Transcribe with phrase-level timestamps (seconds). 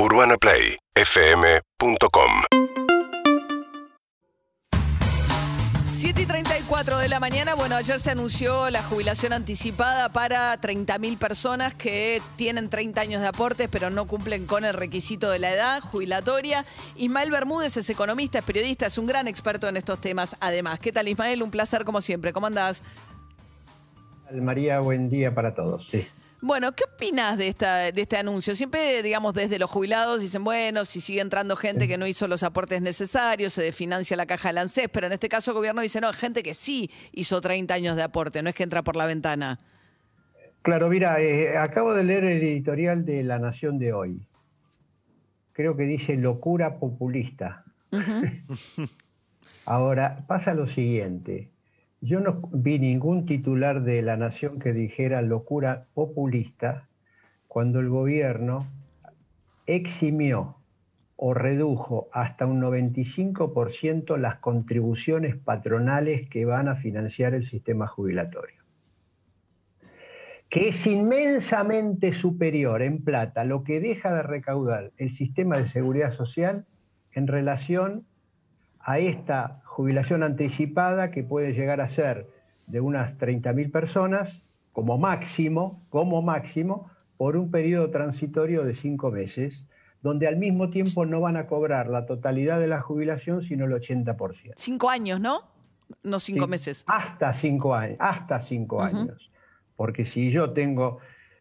[0.00, 2.30] UrbanaPlayFM.com
[5.86, 11.18] 7 y 34 de la mañana, bueno, ayer se anunció la jubilación anticipada para 30.000
[11.18, 15.52] personas que tienen 30 años de aportes pero no cumplen con el requisito de la
[15.52, 16.64] edad jubilatoria.
[16.94, 20.78] Ismael Bermúdez es economista, es periodista, es un gran experto en estos temas además.
[20.78, 21.42] ¿Qué tal Ismael?
[21.42, 22.32] Un placer como siempre.
[22.32, 22.84] ¿Cómo andás?
[24.30, 25.88] María, buen día para todos.
[25.90, 26.06] Sí.
[26.40, 28.54] Bueno, ¿qué opinas de, esta, de este anuncio?
[28.54, 32.44] Siempre, digamos, desde los jubilados dicen, bueno, si sigue entrando gente que no hizo los
[32.44, 36.00] aportes necesarios, se desfinancia la caja del ANSES, pero en este caso el gobierno dice,
[36.00, 39.06] no, gente que sí hizo 30 años de aporte, no es que entra por la
[39.06, 39.58] ventana.
[40.62, 44.20] Claro, mira, eh, acabo de leer el editorial de La Nación de hoy.
[45.52, 47.64] Creo que dice locura populista.
[49.64, 51.50] Ahora, pasa lo siguiente.
[52.00, 56.86] Yo no vi ningún titular de La Nación que dijera locura populista
[57.48, 58.68] cuando el gobierno
[59.66, 60.56] eximió
[61.16, 68.62] o redujo hasta un 95% las contribuciones patronales que van a financiar el sistema jubilatorio,
[70.48, 76.12] que es inmensamente superior en plata lo que deja de recaudar el sistema de seguridad
[76.12, 76.64] social
[77.10, 78.06] en relación
[78.88, 82.26] a esta jubilación anticipada que puede llegar a ser
[82.66, 89.66] de unas 30.000 personas como máximo, como máximo, por un periodo transitorio de cinco meses,
[90.00, 93.72] donde al mismo tiempo no van a cobrar la totalidad de la jubilación, sino el
[93.72, 94.52] 80%.
[94.56, 95.40] Cinco años, ¿no?
[96.02, 96.84] No cinco Sí, meses.
[96.86, 99.30] Hasta cinco años, hasta cinco años.
[99.76, 100.98] Porque si yo tengo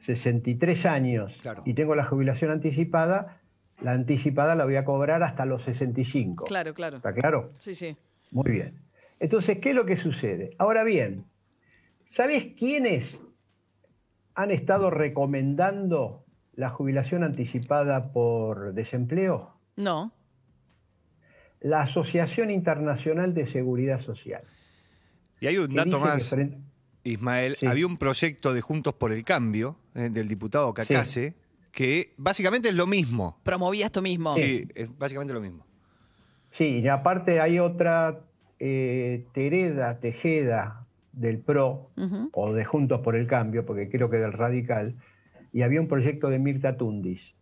[0.00, 1.62] 63 años Claro.
[1.64, 3.39] y tengo la jubilación anticipada,
[3.82, 6.44] la anticipada la voy a cobrar hasta los 65.
[6.46, 6.96] Claro, claro.
[6.98, 7.50] ¿Está claro?
[7.58, 7.96] Sí, sí.
[8.30, 8.74] Muy bien.
[9.18, 10.54] Entonces, ¿qué es lo que sucede?
[10.58, 11.24] Ahora bien,
[12.08, 13.20] ¿sabes quiénes
[14.34, 19.54] han estado recomendando la jubilación anticipada por desempleo?
[19.76, 20.12] No.
[21.60, 24.42] La Asociación Internacional de Seguridad Social.
[25.40, 26.58] Y hay un dato más, frente-
[27.04, 27.56] Ismael.
[27.60, 27.66] Sí.
[27.66, 31.34] Había un proyecto de Juntos por el Cambio, eh, del diputado Cacase,
[31.72, 33.38] que básicamente es lo mismo.
[33.42, 34.34] Promovía esto mismo.
[34.36, 35.66] Sí, es básicamente lo mismo.
[36.52, 38.20] Sí, y aparte hay otra
[38.58, 41.90] eh, Tereda Tejeda del PRO
[42.32, 44.96] o de Juntos por el Cambio, porque creo que del Radical,
[45.52, 47.34] y había un proyecto de Mirta Tundis.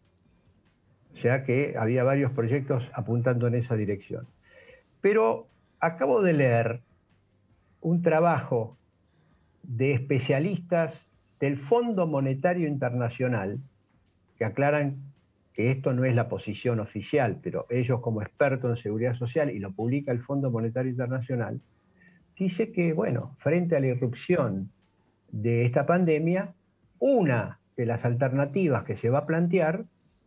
[1.15, 4.27] O sea que había varios proyectos apuntando en esa dirección.
[5.00, 5.49] Pero
[5.81, 6.81] acabo de leer
[7.81, 8.77] un trabajo
[9.62, 11.09] de especialistas
[11.41, 13.60] del Fondo Monetario Internacional
[14.38, 14.97] que aclaran
[15.53, 19.59] que esto no es la posición oficial, pero ellos como expertos en seguridad social, y
[19.59, 21.60] lo publica el Fondo Monetario Internacional,
[22.37, 24.71] dice que, bueno, frente a la irrupción
[25.32, 26.54] de esta pandemia,
[27.00, 29.84] una de las alternativas que se va a plantear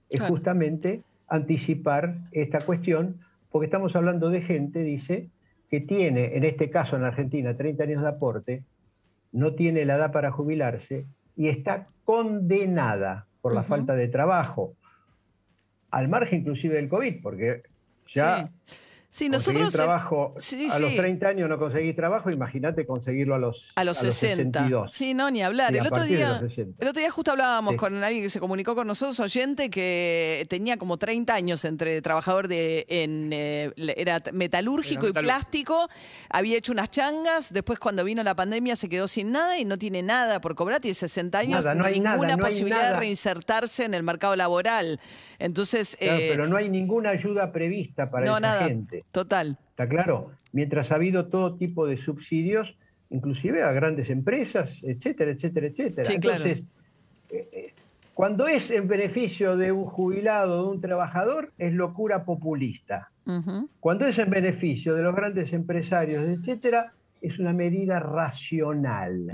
[0.09, 0.33] es Claro.
[0.33, 5.29] justamente anticipar esta cuestión, porque estamos hablando de gente, dice,
[5.69, 8.63] que tiene, en este caso en Argentina, 30 años de aporte,
[9.31, 11.05] no tiene la edad para jubilarse
[11.37, 14.75] y está condenada por la falta de trabajo,
[15.89, 17.63] al margen inclusive del COVID, porque
[18.07, 18.75] ya Sí.
[19.13, 19.73] Sí, nosotros.
[19.73, 20.95] trabajo sí, a los sí.
[20.95, 24.59] 30 años no conseguís trabajo, imagínate conseguirlo a los, A los 60.
[24.61, 24.93] 62.
[24.93, 25.71] Sí, no, ni hablar.
[25.73, 26.77] Sí, el, a otro día, los 60.
[26.81, 27.77] el otro día justo hablábamos Sí.
[27.77, 32.47] con alguien que se comunicó con nosotros, oyente, que tenía como 30 años entre trabajador
[32.47, 35.89] de en eh, era metalúrgico Era y plástico,
[36.29, 39.77] había hecho unas changas, después cuando vino la pandemia se quedó sin nada y no
[39.77, 42.93] tiene nada por cobrar, tiene 60 años, Nada, no hay ninguna nada, no hay posibilidad
[42.93, 45.01] de reinsertarse en el mercado laboral.
[45.37, 48.69] Entonces, Claro, eh, pero no hay ninguna ayuda prevista para no, esa nada.
[49.01, 49.11] Gente.
[49.11, 49.57] Total.
[49.69, 50.31] ¿Está claro?
[50.51, 52.77] Mientras ha habido todo tipo de subsidios,
[53.09, 56.05] inclusive a grandes empresas, etcétera, etcétera, etcétera.
[56.05, 56.13] Sí.
[56.15, 56.63] Entonces,
[57.29, 57.73] eh, eh,
[58.13, 63.09] cuando es en beneficio de un jubilado, de un trabajador, es locura populista.
[63.79, 69.31] Cuando es en beneficio de los grandes empresarios, etcétera, es una medida racional.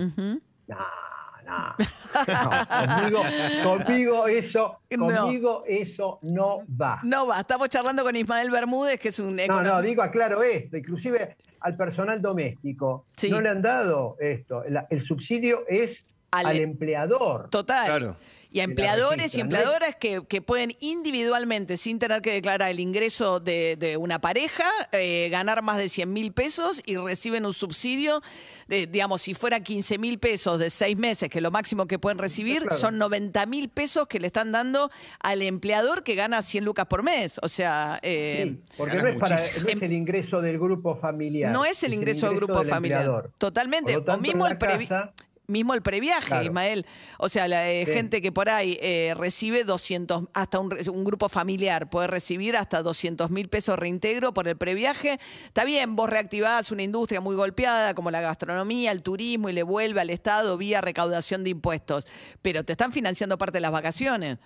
[1.47, 1.75] No.
[1.77, 1.77] no.
[2.87, 3.23] Conmigo,
[3.63, 5.05] conmigo eso, No.
[5.07, 6.99] conmigo eso no va.
[7.03, 9.75] No va, estamos charlando con Ismael Bermúdez, que es un No, economista.
[9.75, 13.29] no, digo, aclaro esto, inclusive al personal doméstico Sí.
[13.29, 14.63] no le han dado esto.
[14.69, 16.03] La- el subsidio es
[16.39, 17.49] Al- al, empleador.
[17.49, 17.85] Total.
[17.85, 18.17] Claro.
[18.49, 23.41] Y a empleadores y empleadoras que, que pueden individualmente, sin tener que declarar el ingreso
[23.41, 24.63] de, de una pareja,
[24.93, 28.21] eh, ganar más de 100 mil pesos y reciben un subsidio,
[28.67, 31.99] de, digamos, si fuera 15 mil pesos de seis meses, que es lo máximo que
[31.99, 32.77] pueden recibir, Claro.
[32.77, 37.03] son 90 mil pesos que le están dando al empleador que gana 100 lucas por
[37.03, 37.39] mes.
[37.43, 39.63] O sea, eh, Sí, porque no es, para, muchísimo.
[39.65, 41.51] no es el ingreso del grupo familiar.
[41.51, 43.01] no es el ingreso del grupo familiar.
[43.01, 43.31] empleador.
[43.37, 43.93] Totalmente.
[43.93, 45.13] Tanto, o mismo el casa-
[45.47, 46.43] mismo el previaje, Claro.
[46.45, 46.85] Ismael.
[47.17, 47.93] O sea, la eh, Sí.
[47.93, 50.69] gente que por ahí eh, recibe 200, hasta un,
[51.05, 55.19] grupo familiar puede recibir hasta 200 mil pesos reintegro por el previaje.
[55.45, 59.63] Está bien, vos reactivás una industria muy golpeada como la gastronomía, el turismo y le
[59.63, 62.05] vuelve al Estado vía recaudación de impuestos,
[62.41, 64.39] pero te están financiando parte de las vacaciones.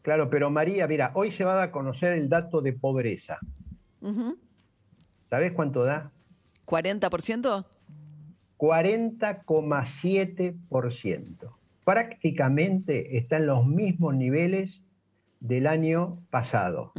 [0.00, 3.38] Claro, pero María, mira, hoy se va a conocer el dato de pobreza.
[4.00, 4.38] Ujú.
[5.28, 6.10] ¿Sabés cuánto da?
[6.64, 7.66] ¿40%?
[8.60, 11.56] 40,7%.
[11.82, 14.84] Prácticamente está en los mismos niveles
[15.40, 16.92] del año pasado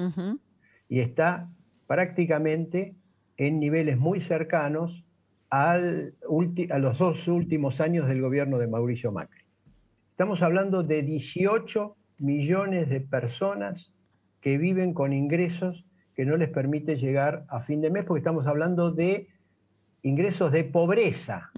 [0.89, 1.47] y está
[1.85, 2.95] prácticamente
[3.37, 5.05] en niveles muy cercanos
[5.51, 6.15] al
[6.71, 9.43] a los dos últimos años del gobierno de Mauricio Macri.
[10.09, 13.93] Estamos hablando de 18 millones de personas
[14.39, 15.85] que viven con ingresos
[16.15, 19.27] que no les permite llegar a fin de mes, porque estamos hablando de
[20.03, 21.51] ingresos de pobreza,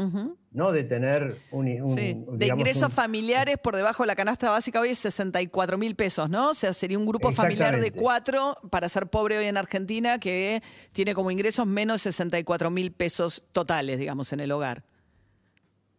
[0.52, 4.50] no de tener un, un- Sí, de ingresos un- familiares por debajo de la canasta
[4.52, 6.50] básica hoy es 64 mil pesos, ¿no?
[6.50, 10.62] O sea, sería un grupo familiar de cuatro para ser pobre hoy en Argentina que
[10.92, 14.84] tiene como ingresos menos 64 mil pesos totales, digamos, en el hogar.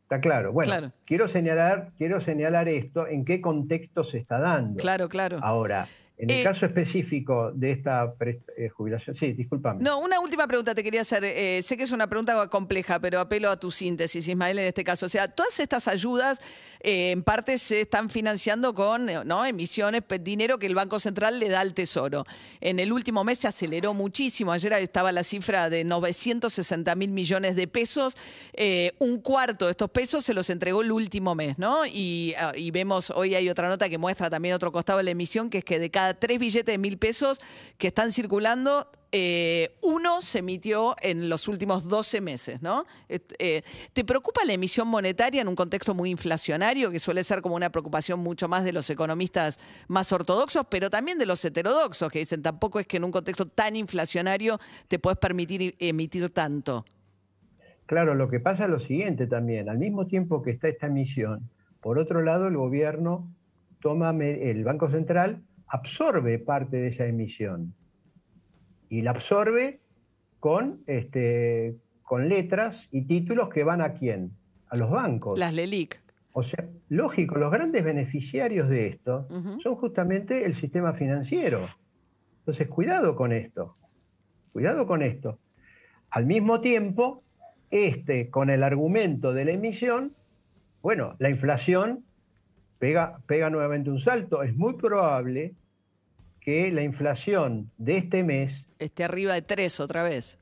[0.02, 0.52] Está claro.
[0.52, 0.92] Bueno, Claro.
[1.06, 4.76] quiero señalar, quiero señalar esto, en qué contexto se está dando.
[4.80, 5.38] Claro, claro.
[5.40, 8.14] Ahora, en el Eh, caso específico de esta
[8.56, 9.82] eh, jubilación, sí, discúlpame.
[9.82, 11.24] No, una última pregunta te quería hacer.
[11.24, 14.84] Eh, sé que es una pregunta compleja, pero apelo a tu síntesis, Ismael, en este
[14.84, 15.06] caso.
[15.06, 16.40] O sea, todas estas ayudas
[16.80, 19.44] en parte se están financiando con ¿no?
[19.44, 22.24] emisiones, dinero que el Banco Central le da al Tesoro.
[22.60, 24.52] En el último mes se aceleró muchísimo.
[24.52, 28.16] Ayer estaba la cifra de 960 mil millones de pesos.
[28.98, 31.86] Un cuarto de estos pesos se los entregó el último mes, ¿no?
[31.86, 35.10] Y, ah, y vemos, hoy hay otra nota que muestra también otro costado de la
[35.10, 37.40] emisión, que es que de cada tres billetes de mil pesos
[37.78, 42.84] que están circulando, eh, uno se emitió en los últimos 12 meses, ¿no?
[43.08, 43.62] Eh,
[43.92, 47.70] ¿Te preocupa la emisión monetaria en un contexto muy inflacionario, que suele ser como una
[47.70, 52.42] preocupación mucho más de los economistas más ortodoxos, pero también de los heterodoxos, que dicen
[52.42, 54.58] tampoco es que en un contexto tan inflacionario
[54.88, 56.84] te puedes permitir emitir tanto?
[57.86, 59.68] Claro, lo que pasa es lo siguiente también.
[59.68, 61.48] Al mismo tiempo que está esta emisión,
[61.80, 63.28] por otro lado, el gobierno
[63.80, 65.42] toma, el Banco Central
[65.74, 67.74] absorbe parte de esa emisión
[68.88, 69.80] y la absorbe
[70.38, 71.74] con, este,
[72.04, 74.30] con letras y títulos que van a quién?
[74.68, 75.36] A los bancos.
[75.36, 76.00] Las LELIC.
[76.32, 79.26] O sea, lógico, los grandes beneficiarios de esto
[79.62, 81.68] son justamente el sistema financiero.
[82.40, 83.76] Entonces, cuidado con esto.
[84.52, 85.40] Cuidado con esto.
[86.10, 87.20] Al mismo tiempo,
[87.72, 90.14] este, con el argumento de la emisión,
[90.82, 92.04] bueno, la inflación
[92.78, 94.44] pega, pega nuevamente un salto.
[94.44, 95.54] Es muy probable
[96.44, 100.38] que la inflación de este mes Esté arriba de tres otra vez.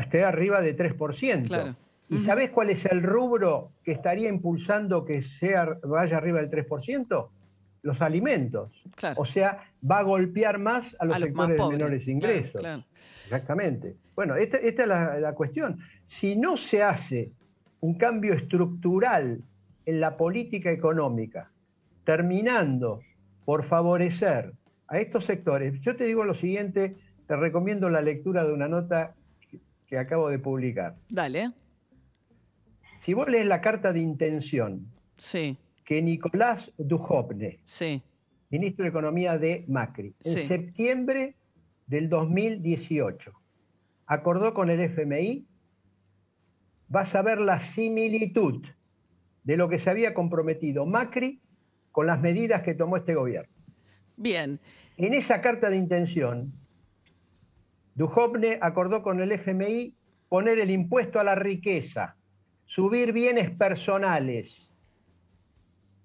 [0.00, 1.46] esté arriba de 3%.
[1.46, 1.74] Claro.
[2.08, 2.24] ¿Y Ujú.
[2.24, 7.28] sabés cuál es el rubro que estaría impulsando que sea, vaya arriba del 3%?
[7.82, 8.70] Los alimentos.
[8.94, 9.14] Claro.
[9.20, 12.60] O sea, va a golpear más a los, A los sectores de menores ingresos.
[12.60, 12.84] claro.
[13.24, 13.96] Exactamente.
[14.14, 15.78] Bueno, esta, esta es la, la cuestión.
[16.04, 17.30] Si no se hace
[17.80, 19.40] un cambio estructural
[19.86, 21.50] en la política económica,
[22.04, 23.00] terminando
[23.44, 24.52] por favorecer
[24.88, 26.96] a estos sectores, yo te digo lo siguiente,
[27.26, 29.14] te recomiendo la lectura de una nota
[29.88, 30.96] que- acabo de publicar.
[31.08, 31.52] Dale.
[33.00, 34.86] Si vos lees la carta de intención
[35.16, 38.02] Sí, que Nicolás Dujovne, sí.
[38.50, 40.46] ministro de Economía de Macri, en Sí.
[40.46, 41.36] septiembre
[41.86, 43.32] del 2018,
[44.06, 45.46] acordó con el FMI,
[46.88, 48.64] vas a ver la similitud
[49.44, 51.40] de lo que se había comprometido Macri
[51.92, 53.52] con las medidas que tomó este gobierno.
[54.16, 54.58] Bien.
[54.96, 56.52] En esa carta de intención,
[57.94, 59.94] Dujovne acordó con el FMI
[60.28, 62.16] poner el impuesto a la riqueza,
[62.64, 64.70] subir bienes personales,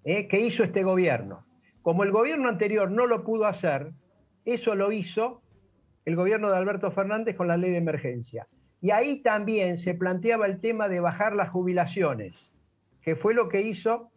[0.03, 0.27] ¿eh?
[0.27, 1.45] que hizo este gobierno.
[1.81, 3.91] Como el gobierno anterior no lo pudo hacer,
[4.45, 5.41] eso lo hizo
[6.05, 8.47] el gobierno de Alberto Fernández con la ley de emergencia.
[8.81, 12.51] Y ahí también se planteaba el tema de bajar las jubilaciones,
[13.01, 14.11] que fue lo que hizo,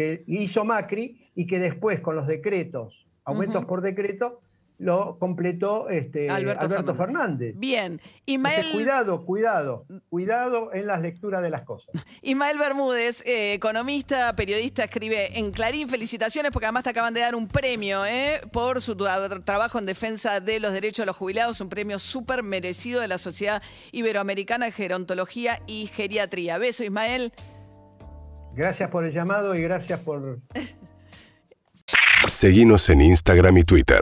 [0.00, 4.40] que hizo Macri y que después con los decretos, aumentos por decreto,
[4.78, 6.96] lo completó este, Alberto Alberto, Fernández.
[6.96, 7.54] Fernández.
[7.58, 7.84] Bien.
[7.84, 11.90] Entonces, Ismael, cuidado, cuidado, cuidado en las lecturas de las cosas.
[12.22, 17.34] Ismael Bermúdez, eh, economista, periodista, escribe en Clarín, felicitaciones porque además te acaban de dar
[17.34, 21.60] un premio eh, por su tra- trabajo en defensa de los derechos de los jubilados,
[21.60, 26.56] un premio súper merecido de la Sociedad Iberoamericana de Gerontología y Geriatría.
[26.56, 27.34] Beso, Ismael.
[28.54, 30.38] Gracias por el llamado y gracias por
[32.28, 34.00] Seguinos en Instagram y Twitter.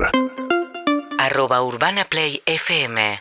[1.19, 3.21] arroba Urbana Play FM